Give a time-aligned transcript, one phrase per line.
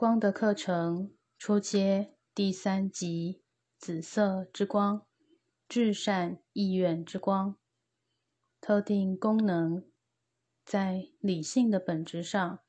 [0.00, 3.42] 光的课程初阶第三集：
[3.76, 5.06] 紫色之光，
[5.68, 7.58] 至善意愿之光。
[8.62, 9.84] 特定功能
[10.64, 12.60] 在理性的本质上，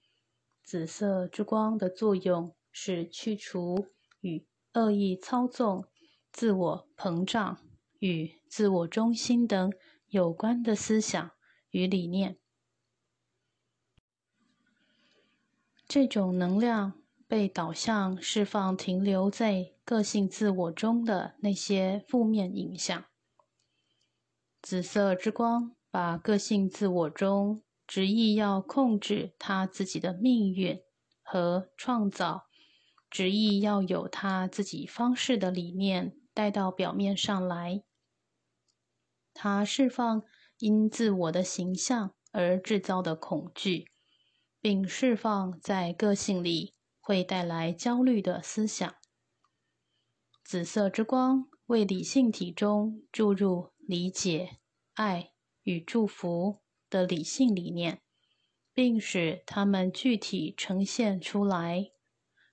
[0.61, 3.87] 紫色之光的作用是去除
[4.19, 5.85] 与恶意操纵、
[6.33, 7.65] 自我膨胀
[7.99, 9.71] 与自我中心等
[10.07, 11.31] 有关的思想
[11.69, 12.37] 与理念。
[15.87, 17.00] 这种能量。
[17.31, 23.05] 被导向释放停留在个性自我中的那些负面影响。
[24.61, 30.81] 紫色之光把个性自我中执意要控制他自己的命运
[31.23, 32.47] 和创造，
[33.09, 37.81] 执意要有他自己方式的理念带到表面上来。
[39.33, 40.21] 他释放
[40.57, 43.85] 因自我的形象而制造的恐惧，
[44.59, 46.73] 并释放在个性里。
[47.11, 48.95] 会带来焦虑的思想。
[50.45, 54.59] 紫色之光为理性体中注入理解、
[54.93, 58.01] 爱与祝福的理性理念，
[58.73, 61.91] 并使它们具体呈现出来。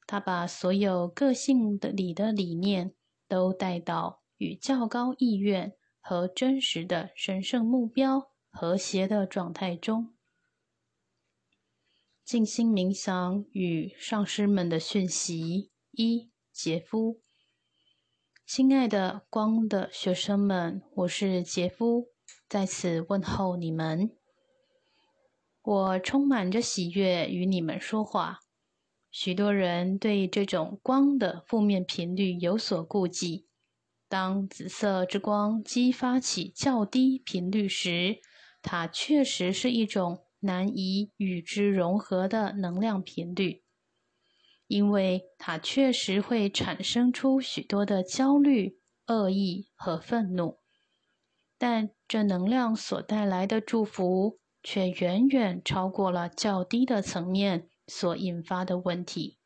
[0.09, 2.97] 它把所有个性的里的理念
[3.29, 10.17] 都带到与较高意愿和真实的神圣目标和谐的状态中。
[12.29, 17.23] 静心冥想与上师们的讯息：一、杰夫，
[18.45, 22.09] 亲爱的光的学生们，我是杰夫，
[22.47, 24.11] 在此问候你们。
[25.63, 28.41] 我充满着喜悦与你们说话。
[29.11, 33.47] 许多人对这种光的负面频率有所顾忌。
[34.07, 38.19] 当紫色之光激发起较低频率时，
[38.61, 40.27] 它确实是一种。
[40.41, 43.63] 难以与之融合的能量频率，
[44.67, 50.59] 因为它确实会产生出许多的焦虑、恶意和愤怒，
[51.59, 59.39] 但这能量所带来的祝福却远远超过了较低的层面所引发的问题。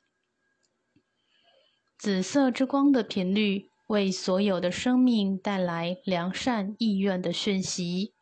[1.99, 8.15] 紫色之光的频率为所有的生命带来良善意愿的讯息。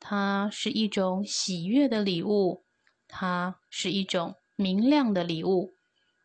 [0.00, 2.64] 它是一种喜悦的礼物，
[3.06, 5.74] 它是一种明亮的礼物，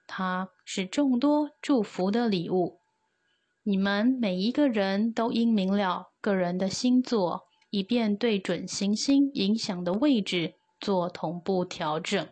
[0.07, 2.79] 它是众多祝福的礼物。
[3.63, 12.29] 你们每一个人都应明了个人的星座，以便对准行星影响的位置做同步调整，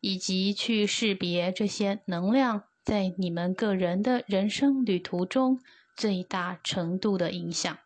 [0.00, 5.58] 以及去识别这些能量在你们个人的人生旅途中
[5.96, 7.76] 最大程度的影响。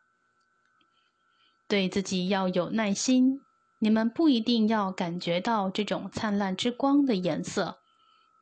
[1.70, 3.40] 对自己要有耐心。
[3.78, 7.78] 你们不一定要感觉到这种灿烂之光的颜色，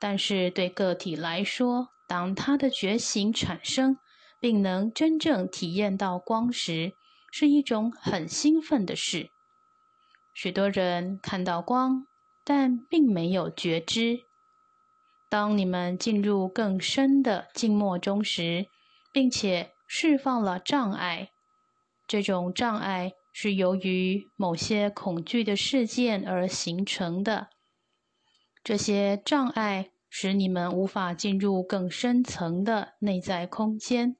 [0.00, 3.98] 但是对个体来说，当他的觉醒产生，
[4.40, 6.94] 并能真正体验到光时，
[7.30, 9.28] 是一种很兴奋的事。
[10.34, 12.06] 许多人看到光，
[12.44, 14.20] 但并没有觉知。
[15.28, 18.68] 当你们进入更深的静默中时，
[19.12, 21.28] 并且释放了障碍，
[22.08, 23.12] 这种障碍。
[23.40, 27.50] 是由于某些恐惧的事件而形成的。
[28.64, 34.16] 这些障碍使你们无法进入更深层的内在空间。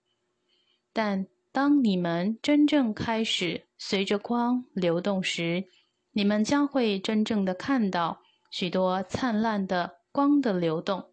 [0.93, 5.65] 但当你们真正开始随着光流动时，
[6.13, 8.21] 你们将会真正的看到
[8.53, 11.11] 许多灿烂的光的流动。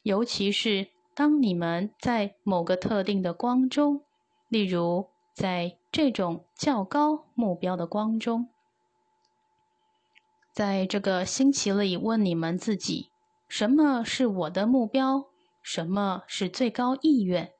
[0.00, 4.06] 尤其是当你们在某个特定的光中，
[4.48, 5.08] 例如。
[5.38, 8.48] 在这种较高目标的光中，
[10.52, 13.10] 在这个星期里问你们自己：
[13.48, 15.24] 什么是我的目标？
[15.62, 17.52] 什么是最高意愿？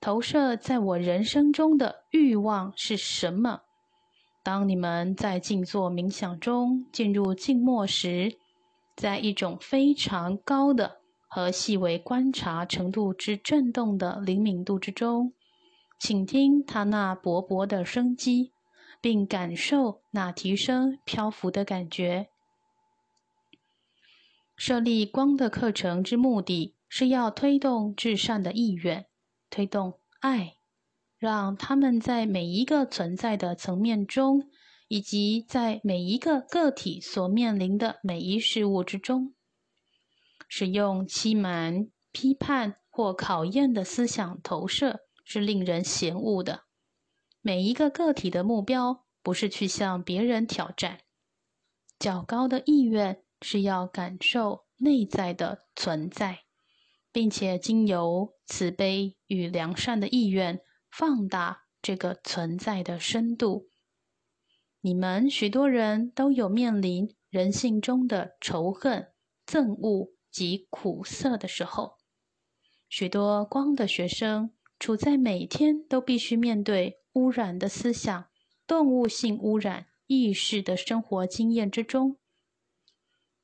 [0.00, 3.62] 投射在我人生中的欲望是什么？
[4.42, 8.36] 当你们在静坐冥想中进入静默时，
[8.94, 15.32] 在一种非常高的和细微观察程度之震动的灵敏度之中。
[15.98, 18.52] 请听他那勃勃的生机，
[19.00, 22.28] 并感受那提升漂浮的感觉。
[24.56, 29.06] 设立光的课程之目的是要推动至善的意愿，
[29.50, 30.56] 推动爱，
[31.18, 34.48] 让他们在每一个存在的层面中，
[34.88, 39.34] 以及在每一个个体所面临的每一事物之中，
[40.46, 45.05] 使用欺瞒、批判或考验的思想投射。
[45.26, 46.62] 是令人嫌恶的。
[47.42, 51.00] 每一个个体的目标不是去向别人挑战。
[51.98, 56.44] 较高的意愿是要感受内在的存在，
[57.10, 63.68] 并且经由慈悲与良善的意愿，放大这个存在的深度。
[64.80, 69.08] 你们许多人都有面临人性中的仇恨、
[69.46, 71.96] 憎恶及苦涩的时候。
[72.88, 78.26] 许多光的学生处在每天都必须面对污染的思想、
[78.66, 82.18] 动物性污染意识的生活经验之中。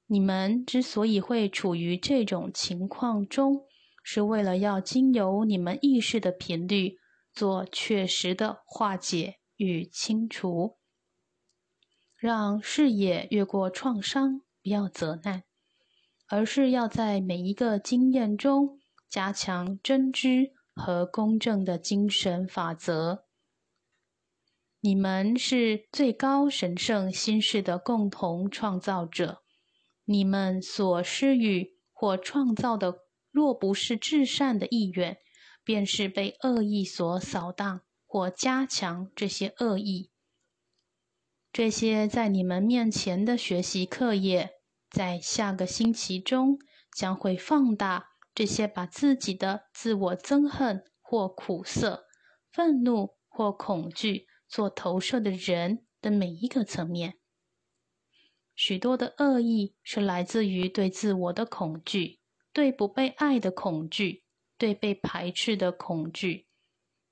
[0.07, 3.65] 你们之所以会处于这种情况中，
[4.03, 6.99] 是为了要经由你们意识的频率
[7.33, 10.77] 做确实的化解与清除。
[12.19, 15.45] 让视野越过创伤，不要责难，
[16.29, 18.79] 而是要在每一个经验中
[19.09, 23.25] 加强真知和公正的精神法则。
[24.81, 29.43] 你们是最高神圣心事的共同创造者，
[30.05, 35.19] 你们所施予或创造的，若不是至善的意愿，
[35.63, 40.11] 便是被恶意所扫荡或加强这些恶意。
[41.53, 44.55] 这些在你们面前的学习课业，
[44.91, 46.59] 在下个星期中
[46.93, 52.07] 将会放大这些把自己的自我憎恨或苦涩、
[52.51, 57.19] 愤怒或恐惧做投射的人的每一个层面。
[58.55, 62.21] 许多的恶意是来自于对自我的恐惧、
[62.53, 64.25] 对不被爱的恐惧、
[64.57, 66.49] 对被排斥的恐惧。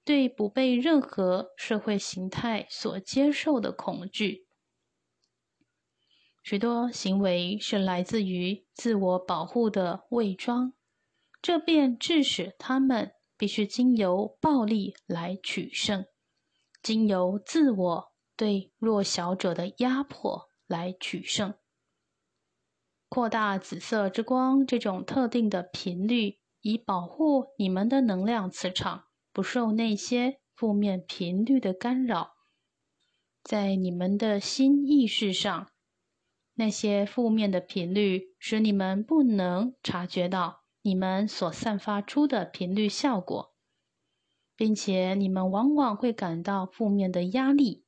[0.03, 4.47] 对不被任何社会形态所接受的恐惧，
[6.43, 10.73] 许多行为是来自于自我保护的伪装，
[11.43, 16.05] 这便致使他们必须经由暴力来取胜，
[16.83, 21.55] 经由自我对弱小者的压迫来取胜。
[23.09, 29.07] 扩大紫色之光这种特定的频率，以保护你们的能量磁场。
[29.33, 32.33] 不受那些负面频率的干扰，
[33.45, 35.71] 在你们的新意识上，
[36.55, 43.55] 那些负面的频率使你们不能察觉到你们所散发出的频率效果，
[44.57, 47.85] 并且你们往往会感到负面的压力。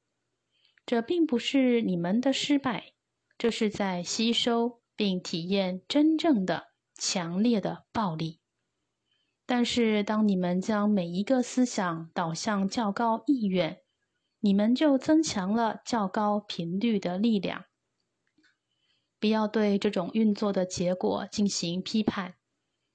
[0.85, 2.93] 这并不是你们的失败，
[3.39, 8.41] 这是在吸收并体验真正的强烈的暴力。
[9.47, 13.83] 但是，当你们将每一个思想导向较高意愿，
[14.41, 17.65] 你们就增强了较高频率的力量。
[19.19, 22.35] 不要对这种运作的结果进行批判，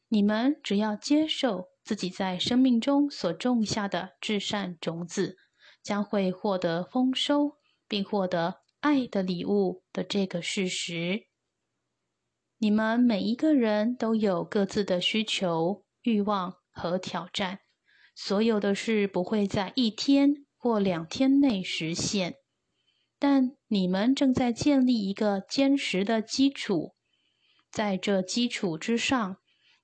[0.07, 5.37] 你们只要接受自己在生命中所种下的至善种子
[5.83, 7.57] 将会获得丰收，
[7.87, 11.27] 并获得爱的礼物的这个事实。
[12.57, 15.83] 你们每一个人都有各自的需求。
[16.03, 17.59] 欲望和挑战，
[18.15, 22.35] 所有的事不会在一天或两天内实现，
[23.19, 26.95] 但你们正在建立一个坚实的基础，
[27.69, 29.35] 在这基础之上，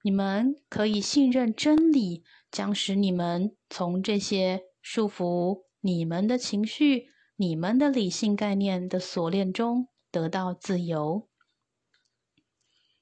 [0.03, 11.27] 你们可以信任真理，将使你们从这些束缚你们的情绪、你们的理性概念的锁链中得到自由。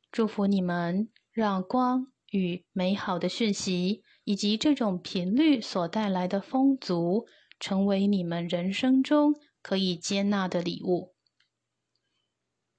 [0.09, 2.07] 祝福你们，让光。
[2.33, 7.25] 与美好的讯息，以及这种频率所带来的丰足，
[7.59, 11.13] 成为你们人生中可以接纳的礼物。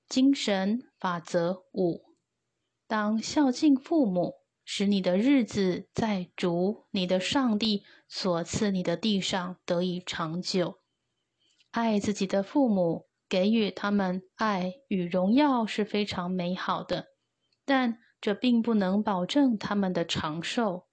[0.08, 2.11] 精神法则五：
[2.92, 4.34] 当孝敬父母，
[4.66, 10.74] 使你的日子在主你的上帝所赐你的地上得以长久。
[11.70, 17.06] 爱自己的父母，给予他们爱与荣耀是非常美好的，
[17.64, 17.98] 但。
[18.20, 20.86] 这并不能保证他们的长寿。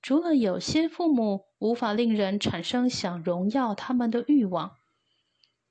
[0.00, 4.72] 除了有些父母无法令人产生想荣耀他们的欲望，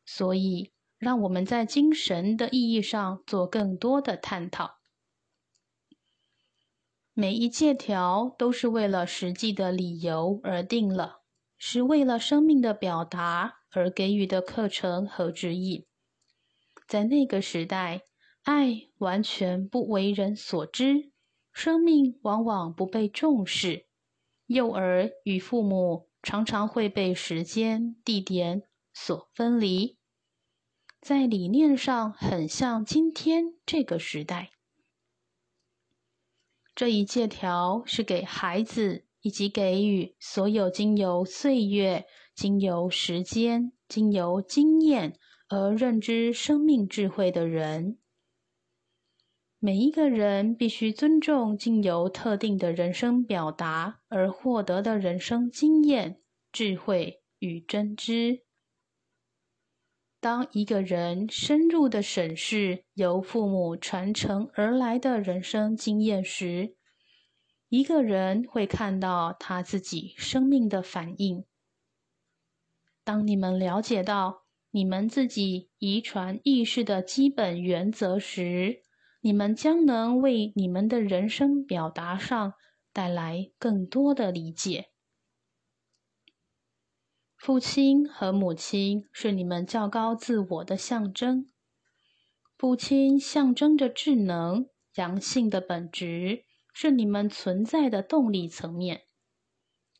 [0.05, 4.75] 所以让我们在精神的意义上做更多的探讨。
[7.15, 11.21] 每一借条都是为了实际的理由而定了，
[11.57, 15.87] 是为了生命的表达而给予的课程和指引。
[16.87, 18.03] 在那个时代。
[18.45, 21.09] 爱完全不为人所知，
[21.51, 23.87] 生命往往不被重视，
[24.45, 28.61] 幼儿与父母常常会被时间、地点
[28.93, 29.97] 所分离，
[31.01, 34.51] 在理念上很像今天这个时代。
[36.75, 42.05] 这一借条是给孩子以及给予所有经由岁月、
[42.35, 45.17] 经由时间、经由经验
[45.47, 47.97] 而认知生命智慧的人。
[49.57, 56.19] 每一个人必须尊重经由特定的人生表达而获得的人生经验、
[56.51, 58.44] 智慧与真知。
[60.25, 66.75] 当一个人深入的审视由父母传承而来的人生经验时，
[67.69, 71.45] 一个人会看到他自己生命的反应。
[73.03, 78.81] 当你们了解到你们自己遗传意识的基本原则时，
[79.21, 82.55] 你们将能为你们的人生表达上
[82.91, 84.87] 带来更多的理解。
[87.45, 91.51] 父亲和母亲是你们较高自我的象征。
[92.57, 99.01] 父亲象征着智能、阳性的本质，是你们存在的动力层面；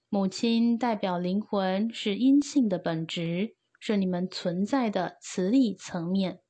[0.10, 6.42] 母亲代表灵魂，是阴性的本质，是你们存在的磁力层面。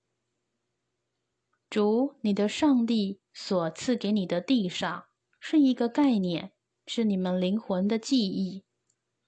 [1.70, 5.04] 主，你的上帝所赐给你的地上，
[5.42, 6.54] 是一个概念，
[6.88, 8.64] 是你们灵魂的记忆。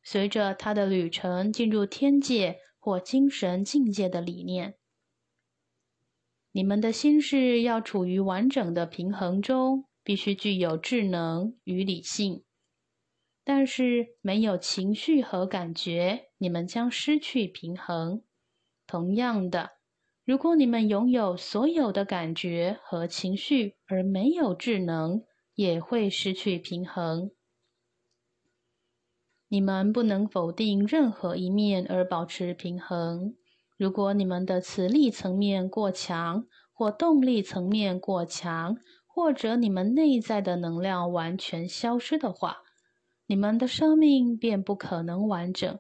[0.10, 4.76] 随着他的旅程进入天界或精神境界的理念，
[6.54, 12.46] 你们的心事要处于完整的平衡中，必须具有智能与理性。
[13.44, 18.24] 但是没有情绪和感觉，你们将失去平衡。
[18.86, 19.72] 同样的，
[20.24, 27.32] 如果你们拥有所有的感觉和情绪而没有智能，也会失去平衡。
[29.50, 33.36] 你们不能否定任何一面而保持平衡。
[33.78, 42.58] 如果你们的磁力层面过强，或动力层面过强，或者你们内在的能量完全消失的话，
[43.26, 45.80] 你们的生命便不可能完整。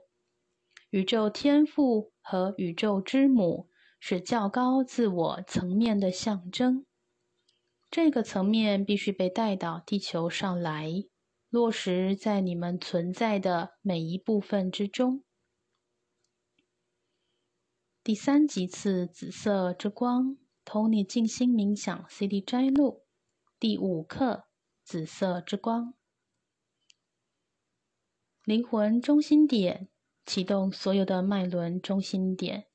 [0.89, 3.67] 宇宙天赋和宇宙之母
[3.99, 6.85] 是较高自我层面的象征，
[7.91, 10.89] 这个层面必须被带到地球上来。
[11.49, 15.23] 落实在你们存在的每一部分之中。
[18.03, 23.05] 第三级次紫色之光，Tony 静心冥想 CD 摘录。
[23.59, 24.45] 第五课
[24.83, 25.93] 紫色之光，
[28.43, 29.89] 灵魂中心点
[30.25, 32.67] 启动所有的脉轮中心点，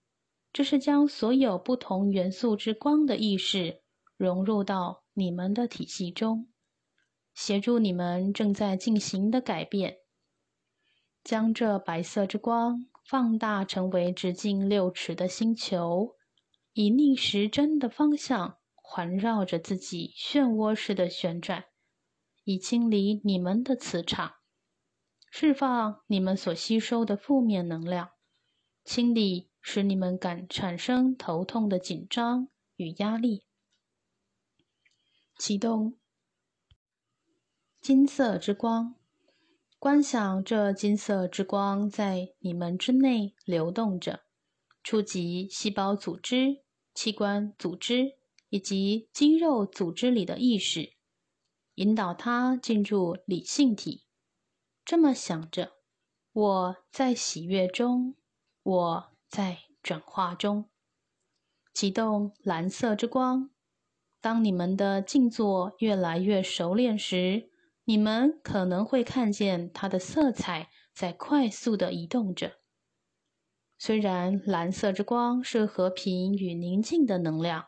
[0.52, 3.82] 这是将所有不同元素之光的意识
[4.16, 6.51] 融入到你们的体系中。
[7.34, 9.98] 协助你们正在进行的改变，
[11.24, 16.16] 将这白色之光放大成为直径六尺的星球，
[16.72, 21.64] 以逆时针的方向环绕着自己漩涡式的旋转，
[22.44, 24.34] 以清理你们的磁场，
[25.30, 28.10] 释放你们所吸收的负面能量，
[28.84, 33.46] 清理使你们感产生头痛的紧张与压力，
[35.38, 35.98] 启动。
[37.82, 38.94] 金色之光，
[39.80, 44.20] 观想这金色之光在你们之内流动着，
[44.84, 46.62] 触及细胞组织、
[46.94, 48.12] 器官组织
[48.50, 50.92] 以及肌肉组织里的意识，
[51.74, 54.04] 引导它进入理性体。
[54.84, 55.72] 这么想着，
[56.32, 58.14] 我在喜悦中，
[58.62, 60.70] 我在转化中。
[61.74, 63.50] 启动蓝色之光，
[64.20, 67.48] 当你们的静坐越来越熟练时。
[67.92, 72.54] 你们可能会看见它的色彩在快速的移动着。
[73.76, 77.66] 虽然蓝色之光是和平与宁静的能量，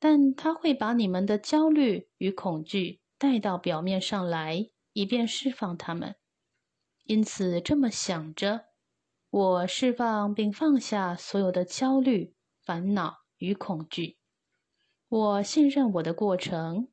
[0.00, 6.16] 但它会把你们的焦虑与恐惧带到表面上来，以便释放它们。
[7.04, 8.64] 因此，这么想着，
[9.30, 14.18] 我释放并放下所有的焦虑、烦恼与恐惧。
[15.06, 16.88] 我信任我的过程。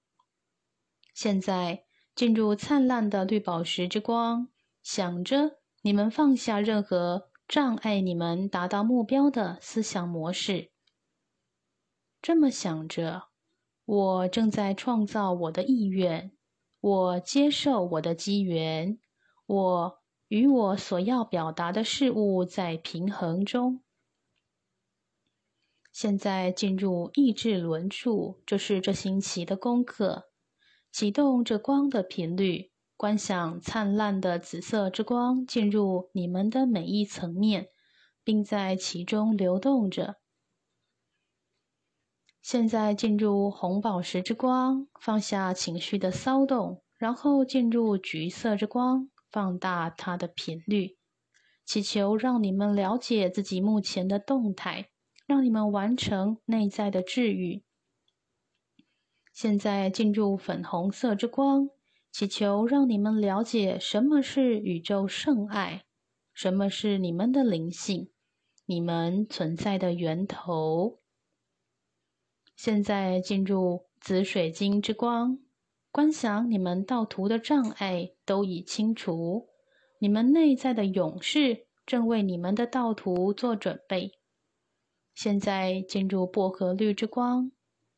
[1.15, 1.86] 现在。
[2.17, 4.47] 进入灿烂的绿宝石之光，
[4.81, 10.71] 想着你们放下任何障碍你们达到目标的思想模式。
[12.19, 13.27] 这么想着，
[13.85, 16.31] 我正在创造我的意愿，
[16.79, 18.97] 我接受我的机缘，
[19.45, 23.83] 我与我所要表达的事物在平衡中。
[25.91, 30.26] 现在进入意志轮处，这是这星期的功课。
[30.99, 37.67] 启动这光的频率，观想灿烂的紫色之光进入你们的每一层面，
[38.23, 40.15] 并在其中流动着。
[42.41, 50.97] 现在进入红宝石之光，放下情绪的骚动，然后进入橘色之光，放大它的频率，
[51.63, 54.89] 祈求让你们了解自己目前的动态，
[55.27, 57.66] 让你们完成内在的治愈。
[59.37, 61.69] 现在进入粉红色之光，
[62.11, 65.85] 祈求让你们了解什么是宇宙圣爱，
[66.33, 68.09] 什么是你们的灵性，
[68.65, 70.97] 你们存在的源头。
[72.55, 75.37] 现在进入紫水晶之光，
[75.91, 79.49] 观想你们道途的障碍都已清除，
[79.99, 84.13] 你们内在的勇士正为你们的道途做准备。
[85.13, 87.51] 现在进入薄荷绿之光，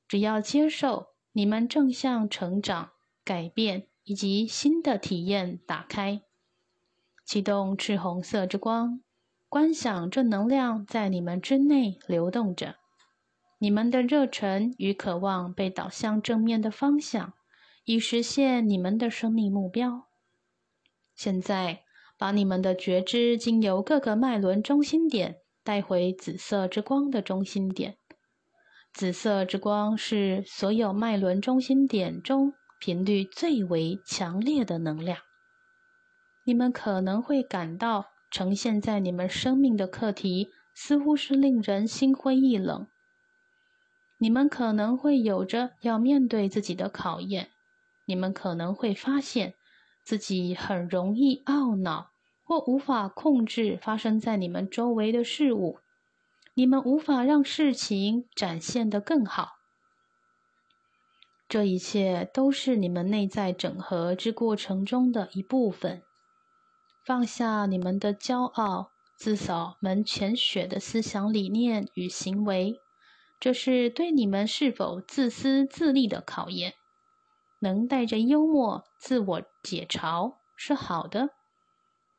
[0.05, 1.08] 只要接受。
[1.39, 2.91] 你们正向成长、
[3.24, 6.22] 改变以及新的体验打开，
[7.24, 9.00] 启动赤红色之光，
[9.48, 12.75] 观想这能量在你们之内流动着。
[13.58, 17.31] 你们的热忱与渴望被导向正面的方向，
[17.86, 20.10] 以实现你们的生命目标。
[21.15, 21.84] 现在，
[22.17, 27.99] 把你们的觉知经由各个脉轮中心点带回紫色之光的中心点。
[28.93, 35.19] 紫色之光是所有脉轮中心点中频率最为强烈的能量。
[36.43, 42.88] 你们可能会感到呈现在你们生命的课题似乎是令人心灰意冷。
[44.17, 47.51] 你们可能会有着要面对自己的考验。
[48.05, 49.53] 你们可能会发现
[50.03, 52.10] 自己很容易懊恼
[52.43, 55.77] 或无法控制发生在你们周围的事物。
[56.59, 59.59] 你们无法让事情展现得更好，
[61.47, 66.03] 这一切都是你们内在整合之过程中的一部分。
[67.05, 72.81] 放下你们的骄傲、自扫门前雪的思想理念与行为，
[73.39, 76.73] 这是对你们是否自私自利的考验。
[77.59, 81.29] 能带着幽默自我解嘲是好的。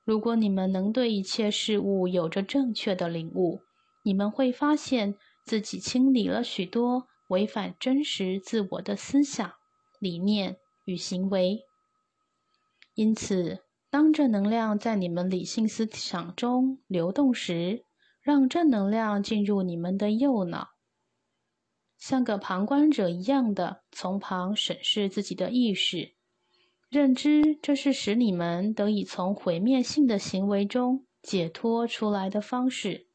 [0.03, 3.61] 如果你们能对一切事物有着正确的领悟。
[4.11, 5.15] 你们会发现
[5.45, 9.53] 自己清理了许多违反真实自我的思想、
[10.01, 11.61] 理念与行为。
[12.97, 17.85] 因此，当正能量在你们理性思想中流动时，
[18.21, 20.71] 让正能量进入你们的右脑，
[21.97, 26.17] 像个旁观者一样的从旁审视自己的意识，
[26.89, 33.07] 认知这是使你们得以从毁灭性的行为中解脱出来的方式。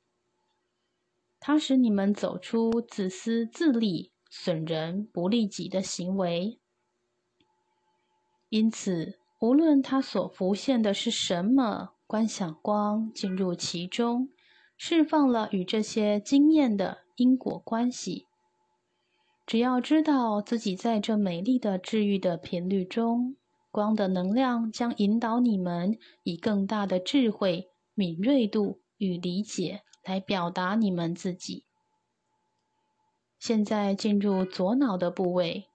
[1.47, 6.59] 它使你们走出自私自利、损人不利己的行为。
[8.49, 14.29] 因此，无论它所浮现的是什么，观想光进入其中，
[14.75, 18.25] 释放了与这些经验的因果关系。
[19.45, 23.35] 只要知道自己在这美丽的治愈的频率中，
[23.69, 29.83] 光的能量将引导你们以更大的智慧、敏锐度与理解。
[30.05, 31.65] 来表达你们自己。
[33.37, 35.65] 现在进入左脑的部位，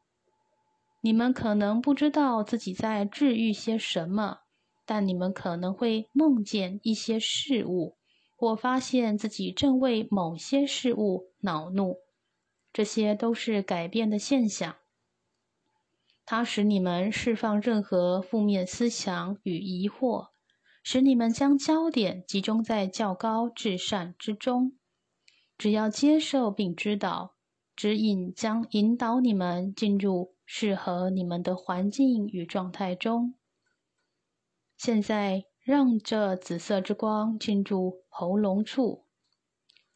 [1.03, 4.41] 你们可能不知道自己在治愈些什么，
[4.87, 7.97] 但你们可能会梦见一些事物，
[8.35, 11.99] 或发现自己正为某些事物恼怒。
[12.73, 14.77] 这些都是改变的现象。
[16.25, 20.30] 它使你们释放任何负面思想与疑惑。
[20.93, 24.77] 使你们将焦点集中在较高至善之中。
[25.57, 27.37] 只要接受并知道，
[27.77, 33.35] 指引将引导你们进入适合你们的环境与状态中。
[34.77, 39.07] 现在，让这紫色之光进入喉咙处。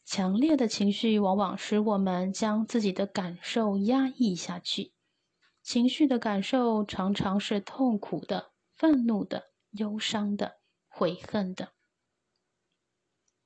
[0.04, 4.92] 强烈的情绪往往使我们将自己的感受压抑下去。
[5.60, 10.58] 情绪的感受常常是痛苦的、愤怒的、忧伤的。
[10.96, 11.72] 悔恨的，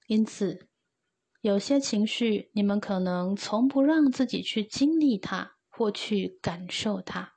[0.06, 0.68] 因此，
[1.40, 7.36] 有些情绪你们可能从不让自己去经历它或去感受它。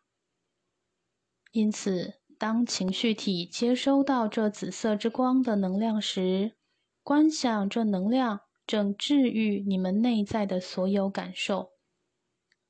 [1.54, 6.58] 因此，当情绪体接收到这紫色之光的能量时，
[7.04, 11.72] 观想这能量正治愈你们内在的所有感受，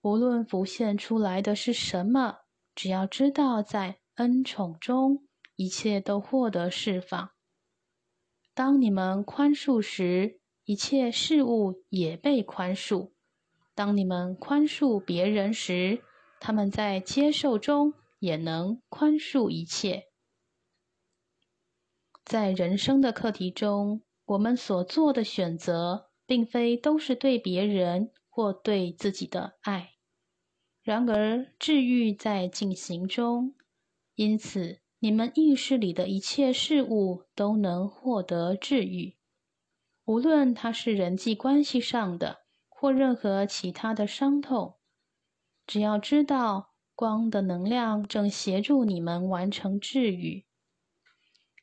[0.02, 2.42] 无论浮现出来的是什么，
[2.76, 5.28] 只要知道在恩宠中。
[5.62, 7.34] 一切都获得释放。
[8.56, 13.12] 当你们宽恕时，一切事物也被宽恕。
[13.76, 16.02] 当你们宽恕别人时，
[16.40, 20.08] 他们在接受中也能宽恕一切。
[22.26, 29.92] 在人生的课题中，我们所做的选择，并非都是对别人或对自己的爱。
[30.82, 33.54] 然而，治愈在进行中，
[34.16, 34.81] 因此。
[35.04, 39.18] 你们意识里的一切事物都能获得治愈，
[40.06, 44.78] 无论它是人际关系上的或任何其他的伤痛。
[45.66, 50.46] 只要知道光的能量正协助你们完成治愈。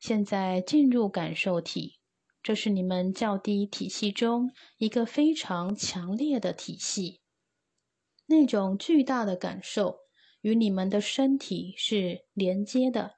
[0.00, 2.00] 现在进入感受体，
[2.42, 7.20] 这是你们较低体系中一个非常强烈的体系。
[8.26, 9.98] 那种巨大的感受
[10.40, 13.17] 与你们的身体是连接的，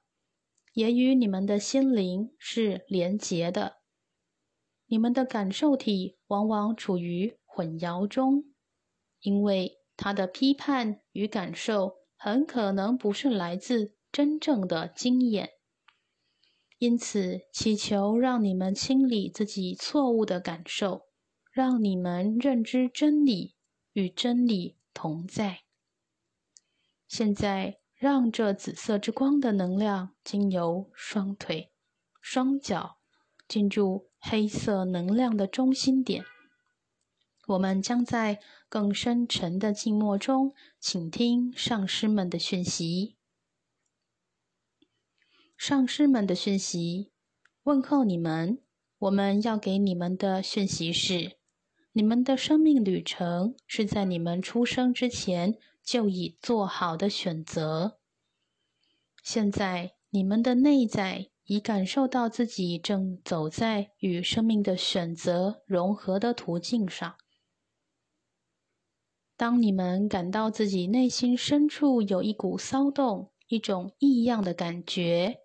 [0.73, 3.79] 也与你们的心灵是连结的。
[4.87, 8.45] 你们的感受体往往处于混淆中，
[9.21, 15.51] 因为它的批判与感受很可能不是来自真正的经验。
[16.79, 21.07] 因此，祈求让你们清理自己错误的感受，
[21.53, 23.55] 让你们认知真理
[23.93, 24.77] 与真理。
[24.93, 25.61] 同在。
[27.07, 31.71] 现在，让这紫色之光的能量经由双腿、
[32.23, 32.97] 双脚
[33.47, 36.25] 进入黑色能量的中心点。
[37.47, 43.19] 我们将在更深沉的静默中倾听上师们的讯息。
[45.59, 47.13] 上师们的讯息，
[47.65, 48.63] 问候你们。
[48.97, 51.37] 我们要给你们的讯息是。
[51.93, 55.59] 你们的生命旅程是在你们出生之前
[55.91, 57.99] 就已做好的选择。
[59.25, 67.17] 现在，你们的内在已感受到自己正走在与生命的选择融合的途径上。
[69.37, 75.41] 当你们感到自己内心深处有一股骚动、一种异样的感觉，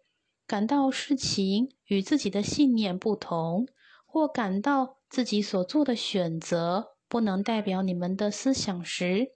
[0.46, 3.68] 感到事情与自己的信念不同，
[4.06, 5.00] 或感到……
[5.08, 9.32] 自己所做的选择不能代表你们的思想时，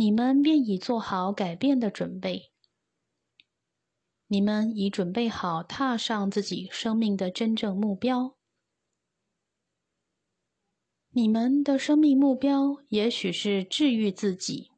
[0.00, 2.52] 你们便已做好改变的准备。
[4.28, 8.34] 你们已准备好踏上自己生命的真正目标。
[11.10, 14.70] 你们的生命目标也许是治愈自己。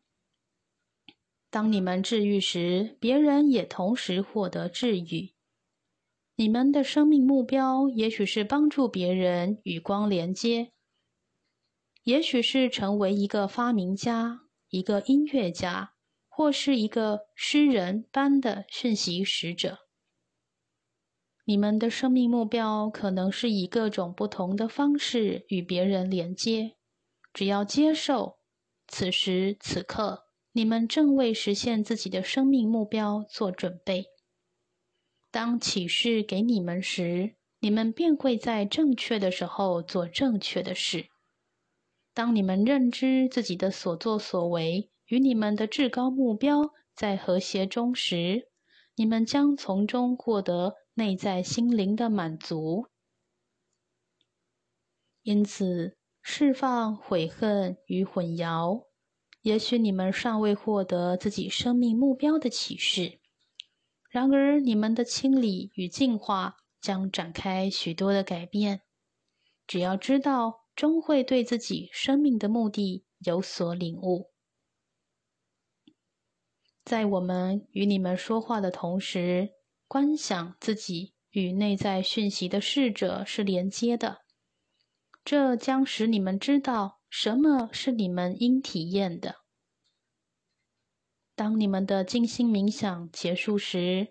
[1.50, 5.35] 当你们治愈时，别人也同时获得治愈。
[6.35, 10.72] 你们的生命目标也许是帮助别人与光连接，
[12.02, 14.40] 也许是成为一个发明家、
[14.72, 15.92] 一个音乐家，
[16.30, 19.80] 或是一个诗人般的讯息使者。
[21.44, 26.76] 你们的生命目标可能是以各种不同的方式与别人连接。
[27.35, 28.38] 只要接受，
[28.88, 34.06] 此时此刻，你们正为实现自己的生命目标做准备。
[35.30, 41.12] 当启示给你们时，你们便会在正确的时候做正确的事。
[42.14, 48.48] 当你们认知自己的所作所为与你们的至高目标在和谐中时，
[48.94, 52.87] 你们将从中获得内在心灵的满足。
[55.22, 58.87] 因此，释放悔恨与混淆。
[59.40, 63.20] 也许你们尚未获得自己生命目标的启示。
[64.11, 68.83] 然而，你们的清理与净化将展开许多的改变。
[69.66, 74.30] 只要知道，终会对自己生命的目的有所领悟。
[76.85, 79.50] 在我们与你们说话的同时，
[79.87, 84.22] 观想自己与内在讯息的逝者是连接的。
[85.24, 89.37] 这将使你们知道什么是你们应体验的。
[91.37, 94.08] 当你们的静心冥想结束时，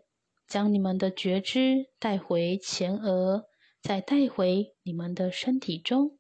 [0.48, 3.46] 将你们的觉知带回前额，
[3.82, 6.18] 再带回你们的身体中，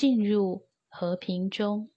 [0.00, 1.90] 进入和平中。